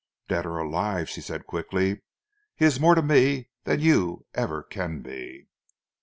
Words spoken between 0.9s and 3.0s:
she said quickly, "he is more